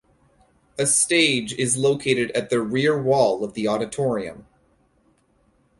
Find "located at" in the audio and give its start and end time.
1.77-2.49